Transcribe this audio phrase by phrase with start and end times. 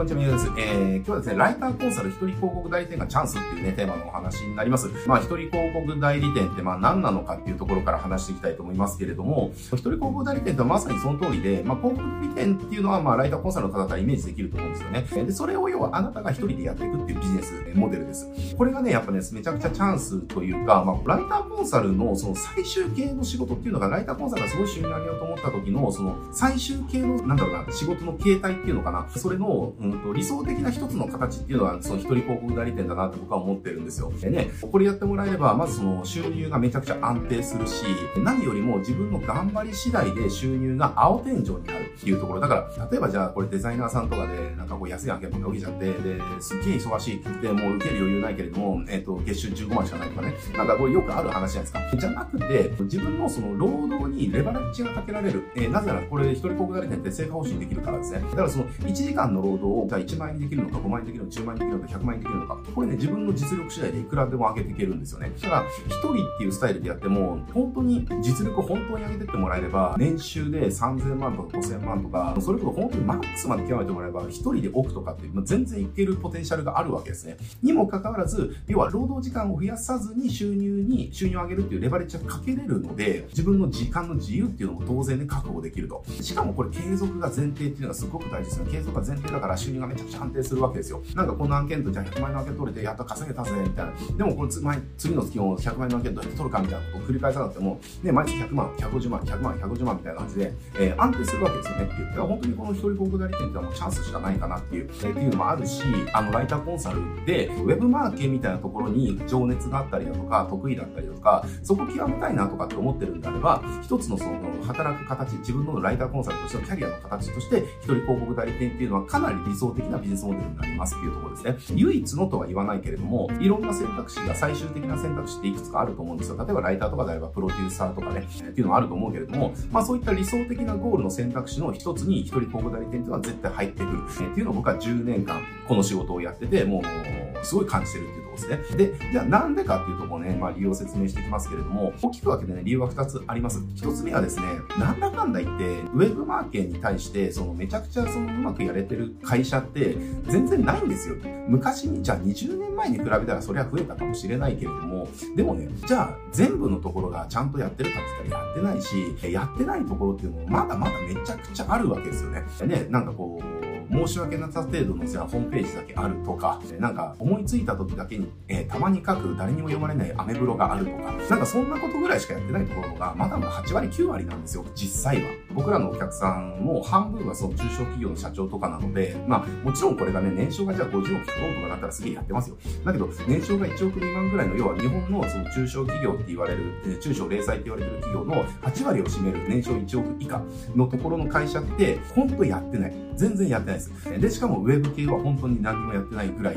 [0.00, 0.46] こんにちは、みゆです。
[0.56, 4.88] えー、今日はですね、ライターコンサル一人広告代理店がチャンスっていうね、テーマのお話になります。
[5.06, 15.06] まあ、一人広告代理店ってまあ何なのかっていうところから話していきたいと思いますけれども、一人広告代理店ってまさにその通りで、まあ、広告代理店っていうのはまあ、ライターコンサルの方からイメージできると思うんですよね。
[15.26, 18.26] で、それを要はあなたが一人でやっていくっていうビジネスモデルです。
[18.56, 34.12] これがね、やっぱね、めちゃくちゃチャンスというか、まあ、ライターコンサルのその最終形の仕事っていうのが、ライターコンサルがすごい収入上げようと思った時の、その最終形の、なんだろうな、仕事の形態っていうのかな、それの、うんと、理想的な一つの形っていうのは、その一人広告代理店だなって僕は思ってるんですよ。
[34.20, 37.84] でね、これやってもらえれば、まずその収入がめちゃくちゃ安定するし、
[38.18, 42.40] 何よりも自分の頑張り次第で収入が青天井になるっていうところ。
[42.40, 50.34] だから、例えばじゃあこれデザイナーさんとかで、なんかこう安い案件ばっか受けちゃって、で、すっげえ忙しいって言って、もう受ける余裕ないけれども、えっ、ー、と、月収15万しかないとかね。
[50.56, 51.96] なんかこれよくある話じゃないですか。
[51.96, 55.44] じゃなくて、自分のその労働にレバレッジがかけられる。
[55.54, 58.20] えー、なぜならこれ一人広告代理店って成果報酬できるからですね。
[58.20, 62.58] だからその1時間の労働を、じゃあ1万円にできるのか、5万円にできるのか、10万円にできるのか、100万円にできるのか。
[62.74, 65.32] これね、自分の実力次第でいくらでも上げていけるんですよね。
[65.40, 65.68] だから、1
[66.00, 77.36] 人っていうスタイルでやっても、本当に実力を本当に上げてってもらえれば、年収で3000万とか5000万とか、それこそ本当にマックスまで極めてもらえば、1人で億とかって、まあ、全然いけるポテンシャルがあるわけですね。
[77.62, 86.02] にもかかわらず、要は労働時間を増やさずに収入に、収入を上げるっていうレバレッジがかけれるので、自分の時間の自由っていうのも当然ね、確保できると。
[86.20, 88.66] しかもこれ継続が前提っていうのがすごく大事ですよ。
[88.66, 91.02] 継続が前提だから収入がめちゃくちゃ安定するわけですよ。
[91.14, 93.92] なんかこの案件とじゃあ100万円の案件取れてやっと稼げたぜ、みたいな。
[94.16, 94.50] でもこれ
[94.98, 102.06] 次の月も100万円の案件どうやって取るかみたいなことを繰り返さなくても、ね、毎月100万、150万、100万、150万みたいな感じで、えー、安定するわけですよねっていう。
[102.06, 121.76] だから本当にこの一人広告代理店ってのはもうチャンスしかないかなっていう、えー、っていうのもあるし、あの、ライターコンサルで、ウェブマーケみたいなところに情熱があったりだとか、得意だったりだとか、そこ極めたいなとかって思ってるんであれば、一つのその、働く形、自分のライターコンサルとしてのキャリアの形として、一人広告代理店っていうのはかなり理想的なビジネスモデルになりますっていうところですね。
[121.76, 126.36] 唯一のとは言わないけれども、いろんな選択肢が最終的な選択肢っていくつかあると思うんですよ。
[126.38, 134.00] 例えばライターとかであればプロデューサーとかね、っていうのはあると思うけれども、まあそういった理想的なゴールの選択肢の一つに一人広告代理店っていうのは絶対入ってくる。
[134.10, 138.76] っていうのを僕は10年間この仕事をやってて、もうすごい感じてるっていうところですね。
[138.76, 143.60] で、じゃあなんでかっていうところね、まあ理由を説明していきますけれども、大きく分けてね、理由は2つあります。
[143.76, 144.44] 1つ目はですね、
[144.78, 149.96] なんだかんだ言って、ウェブマーケに対して、そのめちゃくちゃそのうまくやれてる会社って
[150.26, 151.16] 全然ないんですよ。
[151.48, 162.44] 昔に、じゃあ20年前に比べたらそれは増えたかもしれないけれども、でもね、じゃあ全部のところがちゃんとやってるかって言ったらやってないし、やってないところっていうのもまだまだめちゃくちゃあるわけですよね。
[162.66, 175.28] ね、なんかこう、申し訳なさ程度のじゃあホームページだけあるとか、なんか思いついた時だけに、えー、たまに書く誰にも読まれないアメブロがあるとか、なんかそんなことぐらいしかやってないところが、まだまだ8割9割なんですよ、実際は。
[175.54, 181.30] 僕らのお客さんも半分はその中小企業の社長とかなので、まあもちろんこれがね、年商がじゃあ50億100億と
[181.62, 182.56] かなったらすげえやってますよ。
[182.84, 190.42] だけど、年商が1億2万ぐらいの、要は日本のその中小企業って言われる、中小零細って言われてる企業の8割を占める年商1億以下
[190.74, 193.10] のところの会社って、ほんとやってない。
[193.16, 194.20] 全然やってないです。
[194.20, 196.56] で、しかもウェブ系は本当に何もやってないぐらい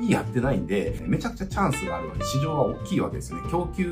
[0.00, 3.48] にやってないんで、めちゃくちゃチャンスがあるわけ市場は大きいわけですよね。
[3.50, 3.84] 供給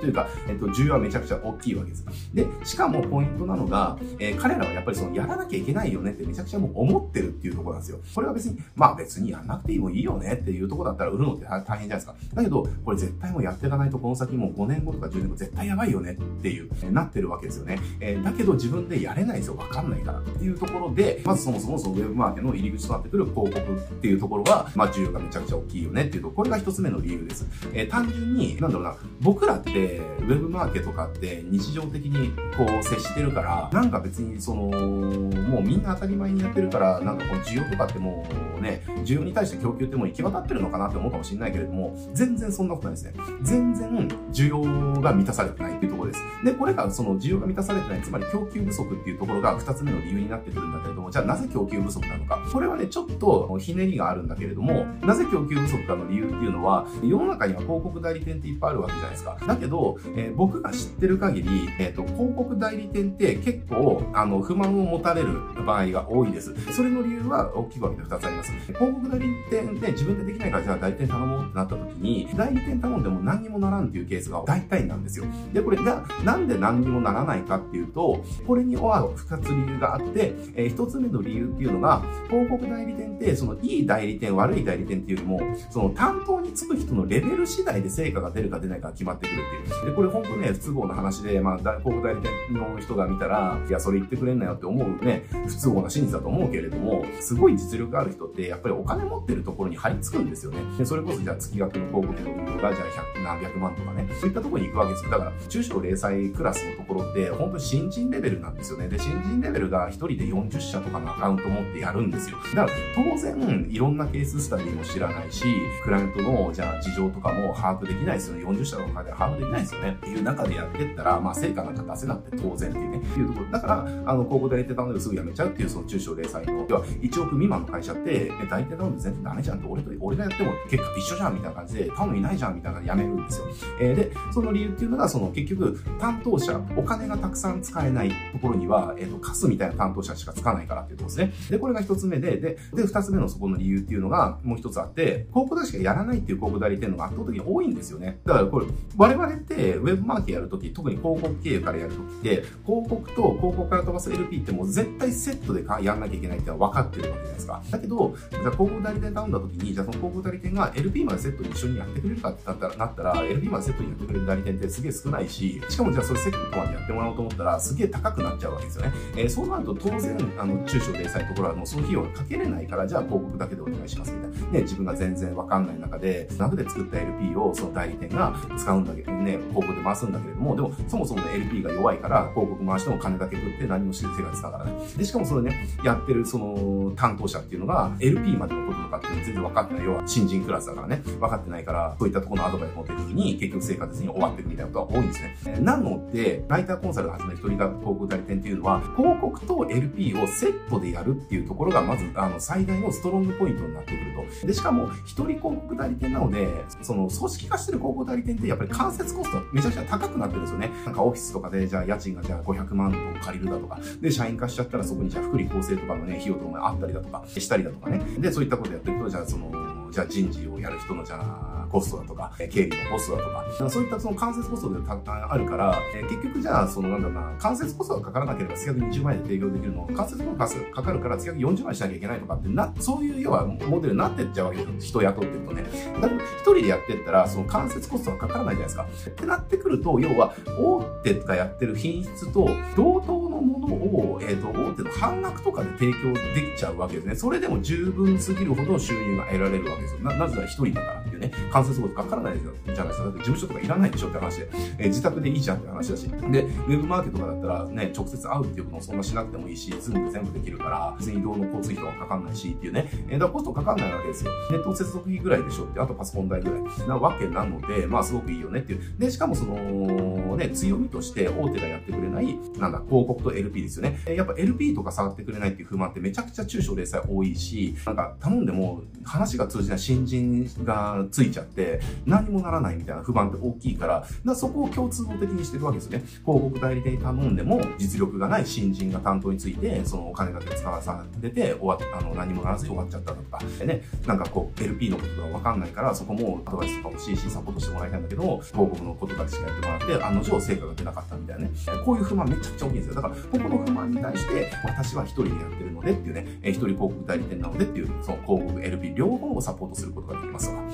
[0.00, 2.06] というか、えっと、需要はめちゃくちゃ大きいわけです。
[2.32, 7.98] で、しかもポイントなのが、えー、彼らはやっぱりその、やらなきゃいけないよねってめちゃくちゃもう思ってるっていうところなんですよ。
[8.14, 12.14] これは別に、まあ別にやんなくていいもいいよねっていうところだったら売るのって大変じゃないですか。
[12.34, 17.78] だけど、これ絶対もうやっていかないとこの先もう5年後とか10年後絶対やばいよねっていう、えー、なってるわけですよね。
[18.00, 19.56] えー、だけど自分でやれないですよ。
[19.56, 27.46] わかんないからっていうところで、まずそもそもそのウェブマーケの入り口となってくる広告っていうところは、まあ需要がめちゃくちゃ大きいよねっていうと、これが一つ目の理由です。
[27.72, 38.26] えー、単純に、なんだろうな、僕らって、ウェブマーケとかって日常的にこう接してるから、なんか別にその、もうみんな当たり前にやってるから、なんかこう需要とかっても
[38.58, 43.14] うね、需要に対して供給ってもう行き渡ってるのかなって思うかもしれないけれども、全然そんなことないですね。
[43.42, 46.24] 全然需要が満たされてないっていうところです。
[46.44, 52.38] で、これがその需要が満たされてない、つまり供給不足っていうところが二つ目の理由になってくるんだけれども、じゃあなぜ供給不足なのか。
[52.52, 59.38] これはね、ちょっとひねりがあるんだけれども、なぜ供給不足かの理由っていうのは、世の中には広告代理店っていっぱいあるわけじゃないですか。
[59.46, 61.48] だけど、えー、僕が知ってる限り、
[61.78, 65.28] えっ、ー、と、広告代理店って結構、あの、不満を持たれる
[65.64, 66.54] 場合が多いです。
[66.72, 68.52] それの理由は大きく分けて2つあります。
[68.52, 75.26] 広告代理店で自分でできないからじゃあ代理店頼もうってなった時に、代理店頼んでも何にもならんっていうケースが大体なんですよ。
[75.52, 89.86] で、これが、なんで何にもならないかっていうと、これには2つ理由があって、えー、1つ目の理由っていうのが、広告代理店って、そのいい代理店、悪い代理店っていうよりも、その担当につく人のレベル次第で成果が出るか出ないか決まってくるっていう。
[89.86, 100.58] で、これ本当ね、不都合な話で、まあ、広告代理店の人が見たら、いや、それ言ってくれんなよって思うね、不都合な真実だと思うけれども、すごい実力ある人って、やっぱりお金持ってるところに張り付くんですよね。
[100.78, 102.88] で、それこそじゃあ月額の広告の運用が、じゃあ
[103.18, 105.10] 100何百万とかね、そういったところに行くわけですよ。
[105.10, 108.88] だから、中小零細クラスのところって、本当新人レベルなんですよね。
[108.88, 112.38] で、新人レベルが1人で40社とかのアカウント持ってやるんですよ。
[112.54, 115.44] だから、当然、いろんなケーススタディも知らないし、
[115.84, 118.44] クライアントの、じゃあ、事情とかも把握できないですよね。
[118.44, 119.96] 40社とかで把握できないですよね。
[119.98, 123.50] っていう中でやってったら、まあ、成果なんか出せなくて当然っていうね、いうところ。
[123.50, 123.74] だから、
[124.06, 133.46] あの、広告代理店頼んですぐ辞めちゃうっていう、その中小零細の、要は1億未満の会社って、え、代理店頼んで全然ダメじゃんって、俺と、俺がやっても結果一緒じゃんみたいな感じで、頼むいないじゃんみたいな感じで辞めるんですよ。
[133.80, 141.50] えー、で、その理由っていうのが、その結局、担当者、お金がたくさん使えないところには、えっ、ー、と、カスみたいな担当者しかつかないからっていうところですね。
[141.50, 148.20] で、これが一つ目で、で、で、二つ目のそこの理由っていうのが、もう一つあって、広告代理しかやらないっていう広告代理店のが圧倒的に多いんですよね。
[148.24, 148.66] だからこれ、
[148.96, 157.62] 我々ってウェブマーケやるとき、特に広告経由からやるときって、広広告と広告から飛ばす LP ってもう絶対セットでやんなきゃいけないっては分かってるわけじゃないですか。
[157.70, 168.92] だけど、じゃあ広告代理店頼んだときに、じゃあその広告代理店が LP までセットに一緒にやってくれるかってなったら、なったら LP までセットにやってくれる代理店ってすげえ少ないし、しかもじゃあそれセットまでやってもらおうと思ったら、すげえ高くなっちゃうわけですよね。
[169.16, 174.52] えー、そうなると当然、あの、中小零細ところはもうその費用がかけれないから、じゃあ広告だけでお願いしますみたいな。
[174.52, 184.72] ね、自分が全然わかんない中で、楽で作った LP をその代理店が使うんだけどね、広告で回すんだけれども、でもそもそも、LP が弱いから、広告回しても金だけ取って何もして生活だからね。
[184.96, 189.84] で、しかもそれね、やってるその担当者っていうのが、LP までのこととかっていうの全然分かってない。
[189.84, 195.58] 要は新人クラスだからね、分かってないから、そういったところのアドバイス持ってる時に、結局生活に終わっていくみたいなことが多いんですね。
[195.60, 204.46] なので、ライターコンサルを始める一人が広告代理店っていうのは、広告と LP をセットでやるっていうところが、まず、あの、最大のストロングポイントになってくると。
[204.46, 206.48] で、しかも、一人広告代理店なので、
[206.82, 210.70] その、組織化してる広告代理店ってやっぱり間接コストめちゃくちゃ高くなってるんですよね。
[210.84, 218.00] なんかオフィスとかで、じゃあ家賃がじゃあ500 100万と借りるだとか、で、社員化しちゃったらそこにじゃあ福利厚生とかのね、費用とかもあったりだとか、したりだとかね。
[218.18, 219.50] で、そういったことやっていくと、じゃあその、
[219.92, 234.80] じゃあ人事をやる人のじゃあ、コストだとか、経理のコストだとか、そういったその間接コストであるから、え結局じゃあ、そのなんだろうな、間接コストがかからなければ月額20万円で提供できるのを、間接コストがかかるから月額40万円しなきゃいけないとかってな、そういう要はモデルになってっちゃうわけですよ。
[234.80, 235.62] 人雇ってるとね。
[236.00, 239.10] だから一人でやってったら、その間接コストがかからないじゃないですか。
[239.10, 247.14] ってなってくると、要は、大手がやってる品質と同等ものを、え、ー、と、大手の半額とかで提供できちゃうわけですね。
[247.14, 250.00] それでも十分すぎるほど収入が得られるわけですよ。
[250.00, 253.04] な、なぜなら一人だからね、間接コストかからないじゃないですか。
[253.04, 254.48] だって事務所とかいらないでしょって話で、
[254.78, 256.08] えー、自宅でいいじゃんって話だし。
[256.08, 264.32] で、ウェブマーケットとかだったらね、直接会うっていうこともそんなしなくてもいいし、ズームで全部できるから、別に移動の交通費とかかかんないしっていうね、えー、だからコストかかんないわけですよ。
[264.50, 268.80] ネット接続費ぐらいでしょって、あとパソコン代ぐらいなわけなので、まあすごくいいよねっていう。
[268.98, 273.98] で、しかもその、ね、強みとして大手がやってくれない、なんだ、広告と LP ですよね。
[274.06, 286.02] やっぱ LP とか触ってくれないっていう不満ってめちゃくちゃ中小零細多いし、なんか頼んでも話が通じない新人がついちゃって、何もならないみたいな不満って大きいから、からそこを共通的にしてるわけですね。
[286.24, 301.50] 広告代理店に頼んでも、実力がない新人が担当について、そのお金だけ使わされて、終わ、あの、何もならずに終わっちゃったとか、でね、なんかこう、LP のことがわかんないから、そこもアドバイスとかも CC サポートしてもらいたいんだけど、広告のことだけしかやってもらって、案の定成果が出なかったみたいなね。
[301.84, 302.94] こういう不満めちゃくちゃ大きいんですよ。
[302.94, 309.91] だから、ここの不満に対して、私は一人でやってるのでっていうね、一人広告代理店なのでっていう、その広告 LP 両方をサポートする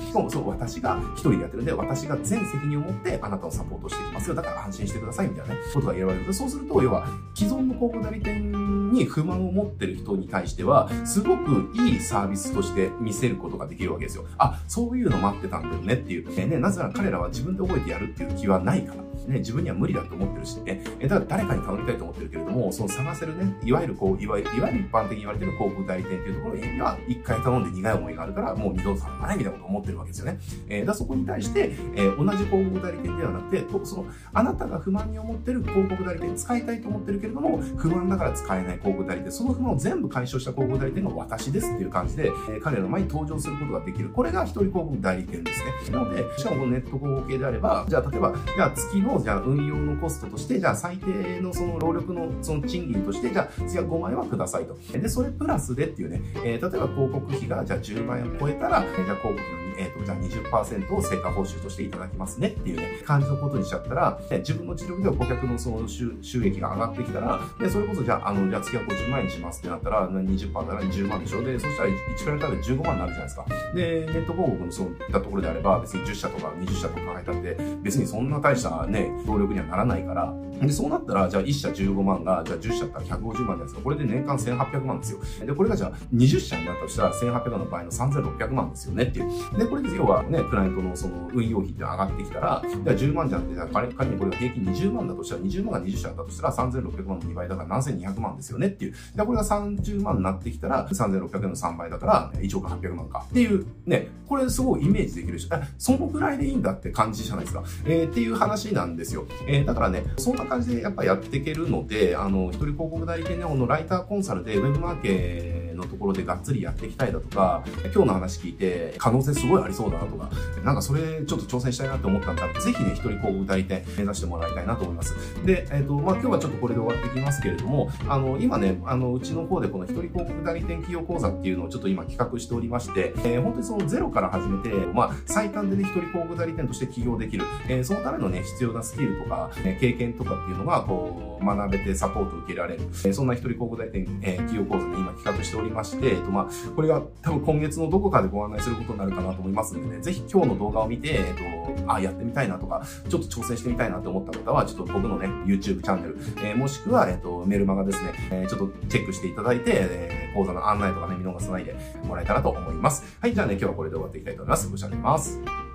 [0.09, 4.35] しかもそう、私が一人でやってるんで、私が全責任を持ってあなたをサポートしていきますよ。
[4.35, 6.33] だから安心してくださいみたいなね、ことが言われる。
[6.33, 8.51] そうすると、要は、既存の広告代理店
[8.91, 14.25] に不満を持ってる人に対しては、すごくいいサービスとして見せることができるわけですよ。
[14.37, 16.29] あ、そういうの待ってたんだよねっていう。
[16.49, 19.09] ね、なぜなら彼らは自分で覚えてやるっていう気はないから。
[19.27, 20.81] ね、自分には無理だと思ってるしね。
[20.99, 30.39] え、だから誰かに頼みたいと思ってるけれども、その探せるね、いわゆるこう、いわゆる、いわゆる一般的に言われてる広告代理店っていうところには、一回頼んで苦い思いがあるから、もう二度と頼まないみたいなことを思ってるわけですよね。
[30.69, 44.09] えー、だそこに対して、えー、同じ広告代理店ではなくて、その、あなたが不満に思ってる広告代理店使いたいと思ってるけれども、不満だから使えない広告代理店、その不満を全部解消した広告代理店が私ですっていう感じで、え、彼らの前に登場することができる。
[44.09, 45.91] これが一人広告代理店ですね。
[45.91, 54.77] なので、しかもネット広告系であれば、じゃあ例えば、じゃあ月の、じゃあ運用のコストとして、じゃあ最低のその労力のその賃金として、じゃあ次は5万円はくださいと。
[54.91, 71.41] で、それプラスでっていうね、えー、例えば広告費がじゃあ10万円を超えたら、じゃあ広告費のえっ、ー、と、じゃあ20%を成果報酬としていただきますねっていうね、感じのことにしちゃったら、ね、自分の実力では顧客のその収収益が上がってきたら、で、それこそじゃあ、あの、じゃあ月は50万円にしますってなったら、20%だから10万でしょ。
[71.41, 73.45] で、そしたら1からたら15万になるじゃないですか。
[73.73, 83.81] で、ネット広告のそういったところであれば、別に10社とか20社とか書いたって、別にそんな大したね、協力にはならないから、で、そうなったら、じゃあ1社15万が、じゃあ10社だったら150万じゃないですか。
[83.81, 85.45] これで年間1800万ですよ。
[85.45, 89.57] で、これがじゃあ20社になったとしたら1800万の場合の3600万ですよねっていう。
[89.57, 98.93] で、これで要はね、クライアントのその運用費って上がってきたら、じゃあ10万じゃなくて、仮にこれが平均20万だとしたら、20万が20社だとしたら3600万の2倍だから7200万ですよねっていう。
[99.15, 103.25] で、これが30万になってきたら、3600円の3倍だから、1億800万か。
[103.29, 107.63] っていう、ね、これすごいイメージできるし、そのぐらいでいいんだって感じじゃないですか。
[107.85, 109.25] えー、っていう話なんですよ。
[109.47, 120.29] えー、だからね、そんな感じでやっぱやっていけるので、あの、一人広告代理店のライターコンサルでウェブマーケーのところでがっつりやっていきたいだとか、今日の話聞いて可能性すごいありそうだなとか、
[120.63, 125.15] なんかそれちょっと挑戦したいなって思ったんだ、ぜひね、一人広告代理店目指してもらいたいなと思います。
[125.45, 145.68] で、えっ、ー、と、まあ、今日はちょっとこれで終わってきますけれども、あの、今ね、あの、うちの方でこの一人広告代理店企業講座っていうのをちょっと今企画しておりまして、えー、本当にそのゼロから始めて、まあ、最短でね、一人広告代理店として起業できる、えー、そのためのね、必要なスキルとか、え経験とかっていうのが、こう、学べてサポート受けられる、えそんな一人広告代理店、え企業講座で今企画しております。
[145.69, 163.03] りまして、えっと、まあ、これが多分今月のどこかでご案内することになるかなと思いますんでね、ぜひ今日の動画を見て、えっと、あ、やってみたいなとか、ちょっと挑戦してみたいなと思った方は、ちょっと僕のね、YouTube チャンネル、えー、もしくは、えっと、メルマガですね、えー、ちょっとチェックしていただいて、えー、講座の案内とかね、見逃さないでもらえたらと思います。
[163.21, 164.69] はい、じゃあね、今日はこれで終わっていきたいと思います。
[164.69, 165.68] ご視聴ありがとうございます。